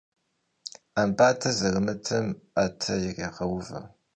[0.97, 2.25] 'embate zerımıtım
[2.61, 3.81] 'ete yirêğeuve.